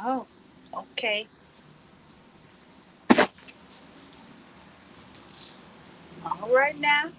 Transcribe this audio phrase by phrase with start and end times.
[0.00, 0.26] oh,
[0.74, 1.26] okay.
[6.24, 7.10] All right now.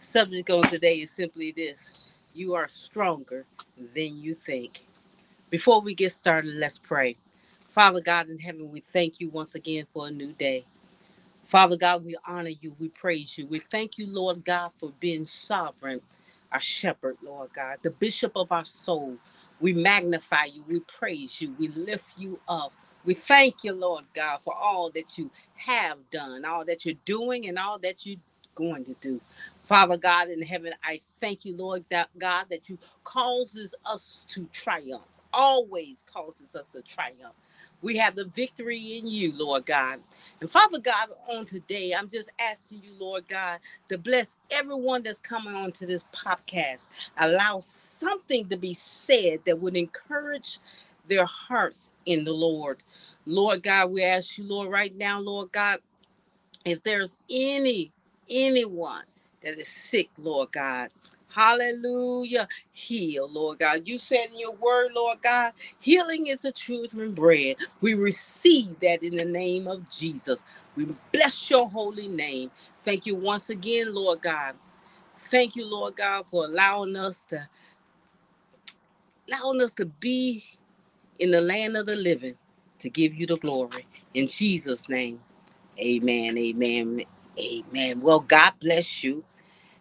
[0.00, 1.96] Subject on today is simply this
[2.34, 3.44] you are stronger
[3.94, 4.82] than you think.
[5.50, 7.16] Before we get started, let's pray.
[7.70, 10.64] Father God in heaven, we thank you once again for a new day.
[11.48, 12.74] Father God, we honor you.
[12.80, 13.46] We praise you.
[13.46, 16.00] We thank you, Lord God, for being sovereign,
[16.52, 19.16] our shepherd, Lord God, the bishop of our soul.
[19.60, 20.64] We magnify you.
[20.68, 21.54] We praise you.
[21.58, 22.72] We lift you up.
[23.04, 27.48] We thank you, Lord God, for all that you have done, all that you're doing,
[27.48, 28.18] and all that you're
[28.54, 29.20] going to do.
[29.66, 35.06] Father God in heaven, I thank you, Lord God, that you causes us to triumph,
[35.32, 37.34] always causes us to triumph.
[37.82, 40.00] We have the victory in you, Lord God.
[40.40, 45.20] And Father God, on today, I'm just asking you, Lord God, to bless everyone that's
[45.20, 46.88] coming on to this podcast.
[47.18, 50.58] Allow something to be said that would encourage
[51.08, 52.78] their hearts in the Lord.
[53.26, 55.78] Lord God, we ask you, Lord, right now, Lord God,
[56.64, 57.92] if there's any
[58.30, 59.04] anyone
[59.42, 60.90] that is sick, Lord God,
[61.34, 62.48] Hallelujah.
[62.72, 63.82] Heal, Lord God.
[63.86, 67.56] You said in your word, Lord God, healing is a children's bread.
[67.82, 70.44] We receive that in the name of Jesus.
[70.76, 72.50] We bless your holy name.
[72.84, 74.56] Thank you once again, Lord God.
[75.20, 77.46] Thank you, Lord God, for allowing us to
[79.28, 80.44] allowing us to be
[81.20, 82.36] in the land of the living
[82.80, 83.86] to give you the glory.
[84.14, 85.20] In Jesus' name.
[85.78, 86.38] Amen.
[86.38, 87.02] Amen.
[87.38, 88.00] Amen.
[88.02, 89.24] Well, God bless you.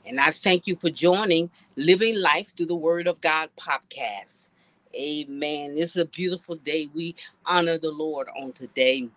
[0.10, 4.50] And I thank you for joining Living Life Through the Word of God podcast.
[4.96, 5.78] Amen.
[5.78, 6.90] Is a beautiful day.
[6.96, 7.14] We
[7.46, 9.08] honor the Lord on today.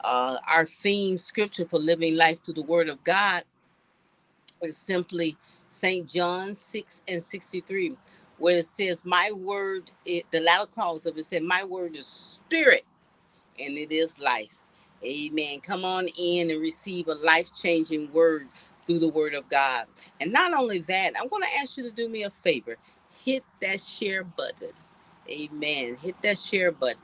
[0.00, 3.44] Uh, our theme scripture for living life through the Word of God
[4.60, 5.36] is simply
[5.68, 6.08] St.
[6.08, 7.94] John 6 and 63,
[8.38, 12.08] where it says, My word, it, the loud calls of it said, My word is
[12.08, 12.84] spirit
[13.60, 14.50] and it is life.
[15.04, 15.60] Amen.
[15.60, 18.48] Come on in and receive a life changing word
[18.86, 19.86] through the word of God.
[20.20, 22.76] And not only that, I'm going to ask you to do me a favor
[23.24, 24.70] hit that share button.
[25.28, 25.96] Amen.
[26.02, 27.00] Hit that share button.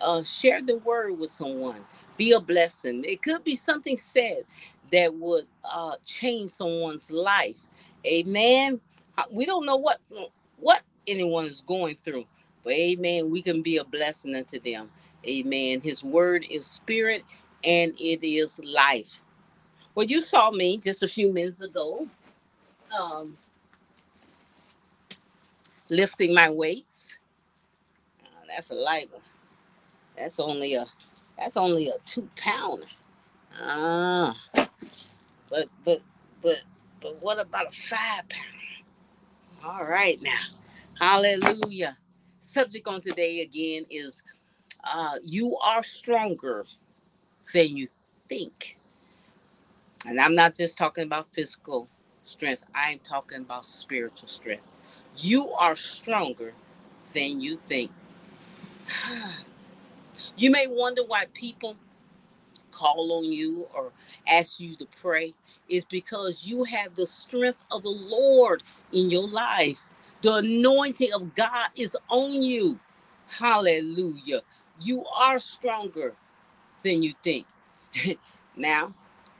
[0.00, 1.80] Uh, share the word with someone.
[2.16, 3.04] Be a blessing.
[3.06, 4.44] It could be something said
[4.92, 7.56] that would uh, change someone's life.
[8.06, 8.80] Amen.
[9.18, 9.98] Uh, we don't know what
[10.60, 12.24] what anyone is going through,
[12.64, 13.30] but amen.
[13.30, 14.90] We can be a blessing unto them.
[15.26, 15.80] Amen.
[15.82, 17.24] His word is spirit
[17.64, 19.20] and it is life.
[19.94, 22.08] Well, you saw me just a few minutes ago
[22.98, 23.36] um,
[25.90, 27.18] lifting my weights.
[28.22, 29.22] Uh, that's a light one.
[30.18, 30.86] That's only a
[31.38, 32.86] that's only a two pounder.
[33.60, 34.36] Ah,
[35.50, 36.00] but but
[36.42, 36.58] but
[37.02, 38.54] but what about a five pounder?
[39.64, 40.42] All right now,
[41.00, 41.96] Hallelujah.
[42.40, 44.22] Subject on today again is
[44.84, 46.66] uh, you are stronger
[47.54, 47.88] than you
[48.28, 48.76] think.
[50.06, 51.88] And I'm not just talking about physical
[52.26, 54.64] strength, I'm talking about spiritual strength.
[55.18, 56.54] You are stronger
[57.14, 57.90] than you think.
[60.36, 61.76] you may wonder why people
[62.72, 63.92] call on you or
[64.28, 65.34] ask you to pray.
[65.68, 68.62] It's because you have the strength of the Lord
[68.92, 69.82] in your life.
[70.22, 72.78] The anointing of God is on you.
[73.28, 74.42] Hallelujah.
[74.82, 76.14] You are stronger
[76.84, 77.46] than you think.
[78.56, 78.94] now,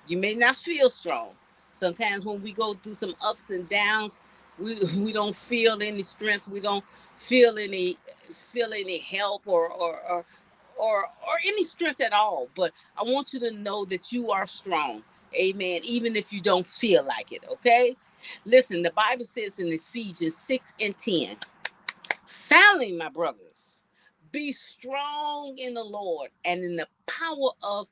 [0.07, 1.33] you may not feel strong.
[1.73, 4.21] Sometimes when we go through some ups and downs,
[4.59, 6.49] we we don't feel any strength.
[6.49, 6.85] We don't
[7.19, 7.97] feel any
[8.53, 10.25] feel any help or or or
[10.77, 12.49] or, or any strength at all.
[12.55, 15.03] But I want you to know that you are strong.
[15.35, 15.81] Amen.
[15.85, 17.45] Even if you don't feel like it.
[17.53, 17.97] Okay.
[18.45, 21.37] Listen, the Bible says in Ephesians 6 and 10,
[22.27, 23.83] finally, my brothers,
[24.33, 27.87] be strong in the Lord and in the power of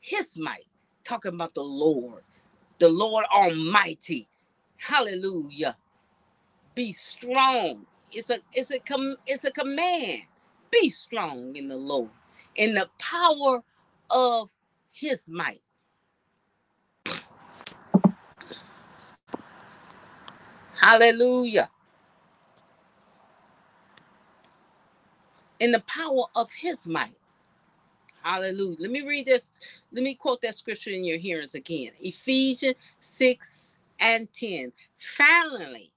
[0.00, 0.66] his might
[1.06, 2.22] talking about the Lord,
[2.80, 4.28] the Lord Almighty.
[4.78, 5.76] Hallelujah.
[6.74, 7.86] Be strong.
[8.12, 10.22] It's a it's a com, it's a command.
[10.72, 12.10] Be strong in the Lord,
[12.56, 13.62] in the power
[14.10, 14.50] of
[14.92, 15.62] his might.
[20.80, 21.70] Hallelujah.
[25.60, 27.16] In the power of his might.
[28.26, 28.78] Hallelujah.
[28.80, 29.52] Let me read this.
[29.92, 31.92] Let me quote that scripture in your hearings again.
[32.00, 34.72] Ephesians 6 and 10.
[35.00, 35.92] Finally,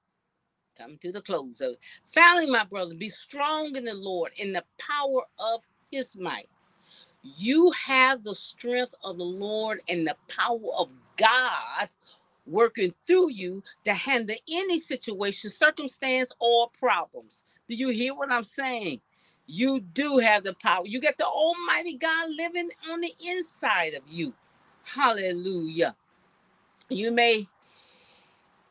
[0.77, 1.79] coming to the close of it.
[2.13, 5.61] Finally, my brother, be strong in the Lord in the power of
[5.91, 6.49] his might.
[7.23, 11.89] You have the strength of the Lord and the power of God
[12.47, 17.43] working through you to handle any situation, circumstance, or problems.
[17.69, 19.01] Do you hear what I'm saying?
[19.49, 20.85] You do have the power.
[20.85, 24.33] You get the Almighty God living on the inside of you.
[24.85, 25.95] Hallelujah.
[26.89, 27.47] You may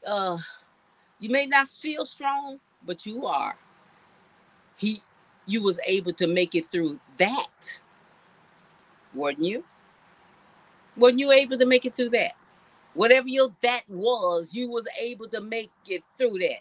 [0.07, 0.39] uh
[1.21, 3.57] you may not feel strong, but you are.
[4.79, 5.03] He
[5.47, 7.81] you was able to make it through that.
[9.15, 9.65] Weren't you?
[10.97, 12.33] Weren't you able to make it through that?
[12.95, 16.61] Whatever your that was, you was able to make it through that.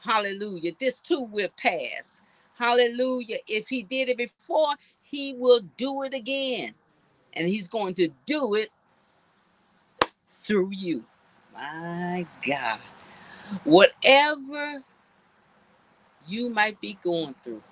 [0.00, 0.72] Hallelujah.
[0.80, 2.23] This too will pass.
[2.58, 3.38] Hallelujah.
[3.48, 6.74] If he did it before, he will do it again.
[7.34, 8.70] And he's going to do it
[10.42, 11.04] through you.
[11.54, 12.80] My God.
[13.64, 14.82] Whatever
[16.28, 17.62] you might be going through,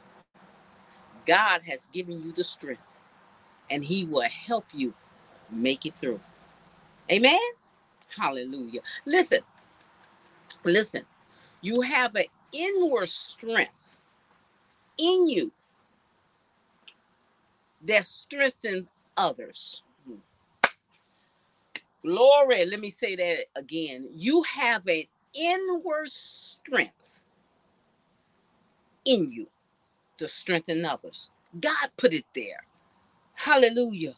[1.26, 2.82] God has given you the strength
[3.70, 4.94] and he will help you
[5.50, 6.20] make it through.
[7.10, 7.40] Amen.
[8.16, 8.80] Hallelujah.
[9.06, 9.40] Listen,
[10.64, 11.02] listen,
[11.62, 14.01] you have an inward strength
[15.02, 15.52] in you
[17.86, 19.82] that strengthens others.
[22.02, 24.08] Glory, let me say that again.
[24.14, 25.04] You have an
[25.34, 27.20] inward strength
[29.04, 29.46] in you
[30.18, 31.30] to strengthen others.
[31.60, 32.62] God put it there.
[33.34, 34.14] Hallelujah.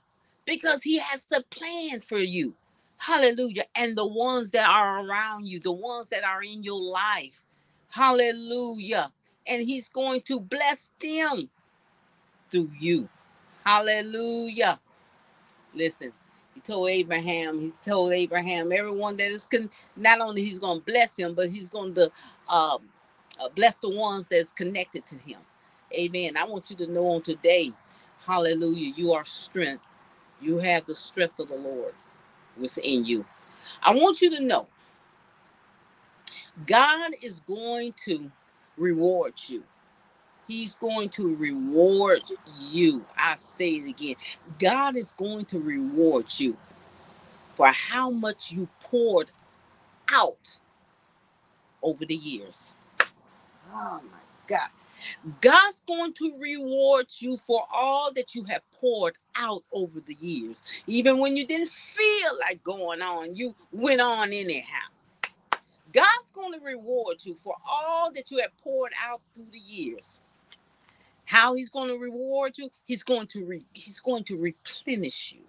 [0.46, 2.54] Because He has a plan for you.
[2.98, 3.64] Hallelujah.
[3.76, 7.42] And the ones that are around you, the ones that are in your life.
[7.90, 9.12] Hallelujah.
[9.49, 11.49] And He's going to bless them
[12.50, 13.08] through you.
[13.64, 14.79] Hallelujah.
[15.75, 16.12] Listen,
[16.55, 20.87] he told Abraham, he told Abraham, everyone that is con- not only he's going to
[20.87, 22.05] bless him, but he's going to
[22.49, 22.81] um,
[23.41, 25.41] uh, bless the ones that's connected to him.
[25.99, 26.37] Amen.
[26.37, 27.73] I want you to know on today,
[28.26, 29.85] hallelujah, you are strength.
[30.43, 31.94] You have the strength of the Lord
[32.61, 33.25] within you.
[33.82, 34.69] I want you to know
[36.67, 38.31] God is going to
[38.76, 39.62] reward you.
[40.47, 42.23] He's going to reward
[42.71, 43.05] you.
[43.19, 44.17] I say it again.
[44.59, 46.56] God is going to reward you
[47.56, 49.31] for how much you poured
[50.12, 50.59] out
[51.82, 52.75] over the years.
[53.73, 54.69] Oh my God.
[55.41, 60.62] God's going to reward you for all that you have poured out over the years.
[60.87, 64.88] Even when you didn't feel like going on, you went on anyhow.
[65.94, 70.19] God's going to reward you for all that you have poured out through the years.
[71.25, 72.69] How he's going to reward you?
[72.85, 75.43] He's going to re- he's going to replenish you.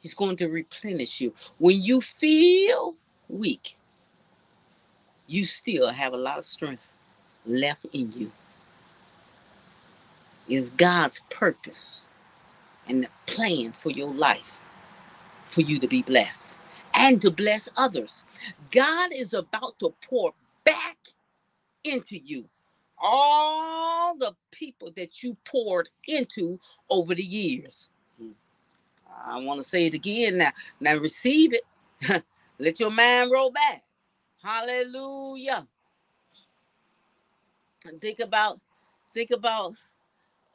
[0.00, 1.32] He's going to replenish you.
[1.58, 2.94] When you feel
[3.30, 3.76] weak,
[5.26, 6.86] you still have a lot of strength
[7.46, 8.30] left in you.
[10.48, 12.10] Is God's purpose
[12.88, 14.60] and the plan for your life
[15.48, 16.58] for you to be blessed
[16.96, 18.24] and to bless others.
[18.70, 20.32] God is about to pour
[20.64, 20.98] back
[21.84, 22.44] into you
[22.98, 26.58] all the people that you poured into
[26.90, 27.88] over the years.
[29.26, 30.50] I want to say it again now.
[30.80, 32.22] Now receive it.
[32.58, 33.82] Let your mind roll back.
[34.42, 35.66] Hallelujah.
[37.86, 38.60] And think about
[39.14, 39.74] think about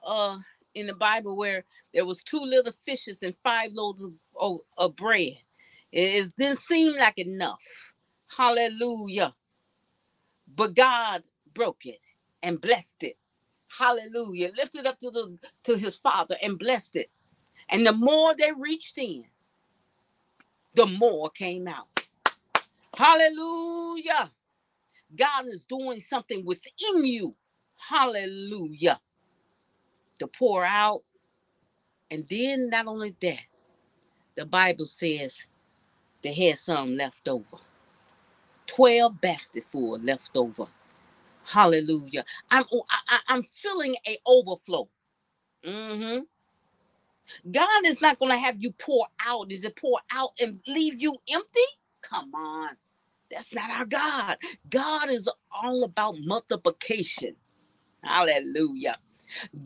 [0.06, 0.38] uh
[0.76, 4.96] in the Bible where there was two little fishes and five loaves of, of, of
[4.96, 5.38] bread.
[5.92, 7.60] It, it didn't seem like enough.
[8.36, 9.36] Hallelujah.
[10.56, 12.00] But God broke it
[12.44, 13.18] and blessed it.
[13.78, 14.52] Hallelujah.
[14.58, 17.12] Lifted up to the to his father and blessed it.
[17.70, 19.26] And the more they reached in,
[20.76, 21.88] the more came out.
[22.98, 24.32] Hallelujah.
[25.16, 27.36] God is doing something within you.
[27.78, 29.00] Hallelujah.
[30.20, 31.04] To pour out.
[32.12, 33.40] And then not only that,
[34.38, 35.40] the Bible says
[36.22, 37.58] they had some left over.
[38.68, 40.66] 12 basketful left over.
[41.46, 42.24] Hallelujah.
[42.52, 42.64] I'm
[43.10, 44.88] I, am feeling a overflow.
[45.66, 46.20] Mm-hmm.
[47.52, 49.52] God is not going to have you pour out.
[49.52, 51.60] Is it pour out and leave you empty?
[52.02, 52.72] Come on.
[53.32, 54.38] That's not our God.
[54.70, 57.36] God is all about multiplication.
[58.04, 58.98] Hallelujah.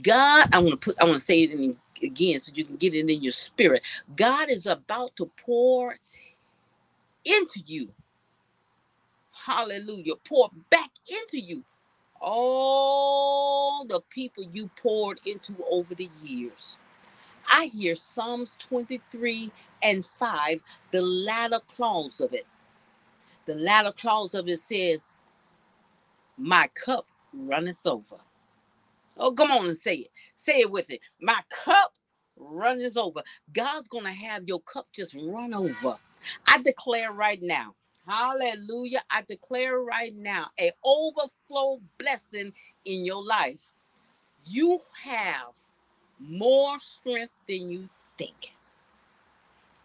[0.01, 2.75] God, I want to put, I want to say it in, again so you can
[2.75, 3.83] get it in your spirit.
[4.15, 5.97] God is about to pour
[7.25, 7.89] into you.
[9.33, 10.15] Hallelujah.
[10.25, 11.63] Pour back into you
[12.21, 16.77] all the people you poured into over the years.
[17.49, 19.51] I hear Psalms 23
[19.83, 20.59] and 5,
[20.91, 22.45] the latter clause of it.
[23.45, 25.17] The latter clause of it says,
[26.37, 28.17] My cup runneth over.
[29.17, 30.09] Oh, come on and say it.
[30.35, 31.01] Say it with it.
[31.21, 31.93] My cup
[32.37, 33.21] runneth over.
[33.53, 35.97] God's going to have your cup just run over.
[36.47, 37.71] I declare right now
[38.07, 39.01] Hallelujah.
[39.11, 42.53] I declare right now a overflow blessing
[42.85, 43.71] in your life.
[44.47, 45.51] You have
[46.19, 48.53] more strength than you think.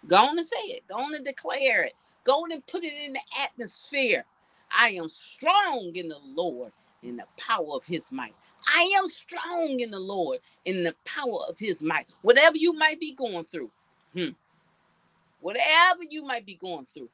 [0.09, 0.87] Go on and say it.
[0.89, 1.95] Go on and declare it.
[2.25, 4.25] Go on and put it in the atmosphere.
[4.73, 8.35] I am strong in the Lord in the power of his might.
[8.69, 12.09] I am strong in the Lord in the power of his might.
[12.23, 13.71] Whatever you might be going through,
[14.15, 14.31] hmm,
[15.41, 17.11] whatever you might be going through,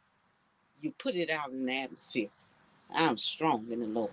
[0.81, 2.29] you put it out in the atmosphere.
[2.95, 4.13] I'm strong in the Lord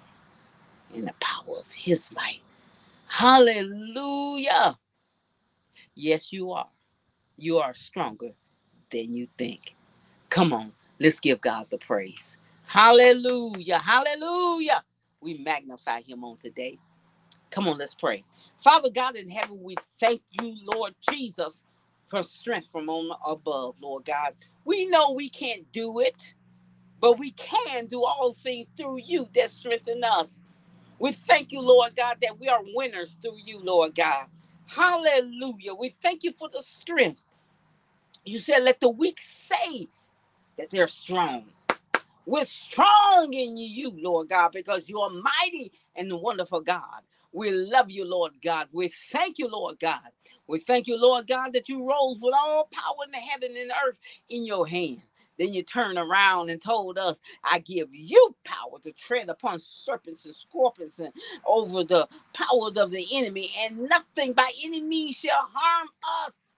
[0.93, 2.41] in the power of his might.
[3.07, 4.77] Hallelujah.
[5.95, 6.67] Yes, you are.
[7.37, 8.31] You are stronger
[8.91, 9.75] than you think.
[10.29, 12.39] Come on, let's give God the praise.
[12.67, 13.79] Hallelujah.
[13.79, 14.83] Hallelujah.
[15.21, 16.77] We magnify him on today.
[17.51, 18.23] Come on, let's pray.
[18.63, 21.63] Father God in heaven, we thank you, Lord Jesus,
[22.11, 24.35] for strength from on above, Lord God.
[24.65, 26.35] We know we can't do it,
[27.01, 30.41] but we can do all things through you that strengthen us.
[30.99, 34.25] We thank you, Lord God, that we are winners through you, Lord God.
[34.67, 35.73] Hallelujah.
[35.75, 37.25] We thank you for the strength.
[38.25, 39.89] You said, let the weak say
[40.57, 41.45] that they're strong.
[42.25, 47.01] We're strong in you, Lord God, because you are mighty and wonderful God.
[47.33, 48.69] We love you, Lord God.
[48.73, 50.01] We thank you, Lord God.
[50.47, 53.71] We thank you, Lord God, that you rose with all power in the heaven and
[53.87, 55.03] earth in your hand.
[55.39, 60.25] Then you turned around and told us, I give you power to tread upon serpents
[60.25, 61.13] and scorpions and
[61.47, 65.89] over the powers of the enemy, and nothing by any means shall harm
[66.27, 66.53] us.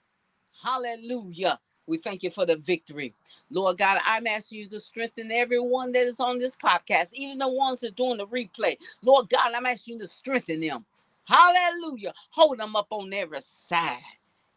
[0.63, 1.60] Hallelujah.
[1.88, 3.13] We thank you for the victory.
[3.52, 7.50] Lord God, I'm asking you to strengthen everyone that is on this podcast, even the
[7.50, 8.78] ones that are doing the replay.
[9.04, 10.86] Lord God, I'm asking you to strengthen them.
[11.25, 12.13] Hallelujah.
[12.32, 14.00] Hold them up on every side.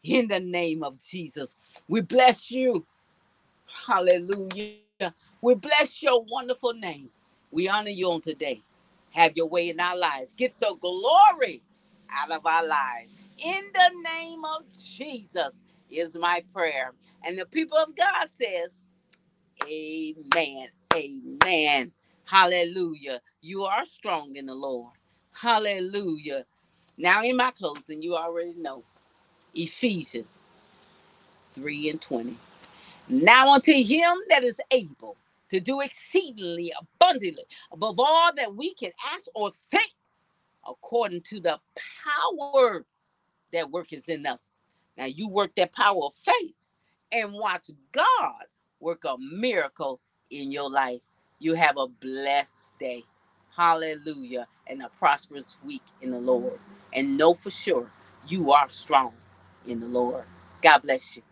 [0.05, 1.57] In the name of Jesus,
[1.89, 2.87] we bless you.
[3.87, 4.77] Hallelujah.
[5.43, 7.11] We bless your wonderful name.
[7.53, 8.63] We honor you on today.
[9.13, 10.35] Have your way in our lives.
[10.35, 11.63] Get the glory
[12.13, 13.13] out of our lives.
[13.39, 16.93] In the name of Jesus is my prayer.
[17.25, 18.85] And the people of God says,
[19.67, 20.69] Amen.
[20.95, 21.93] Amen.
[22.25, 23.21] Hallelujah.
[23.43, 24.93] You are strong in the Lord.
[25.33, 26.45] Hallelujah.
[26.99, 28.83] Now, in my closing, you already know
[29.55, 30.27] Ephesians
[31.53, 32.37] 3 and 20.
[33.09, 35.17] Now unto him that is able
[35.51, 39.93] to do exceedingly abundantly above all that we can ask or think,
[40.67, 41.61] according to the
[42.05, 42.85] power
[43.53, 44.51] that worketh in us.
[44.99, 46.55] Now you work that power of faith
[47.13, 48.45] and watch God
[48.81, 50.01] work a miracle
[50.31, 51.03] in your life.
[51.39, 53.05] You have a blessed day.
[53.57, 54.47] Hallelujah.
[54.67, 56.59] And a prosperous week in the Lord.
[56.97, 57.89] And know for sure
[58.29, 59.15] you are strong
[59.69, 60.25] in the Lord.
[60.63, 61.23] God bless you.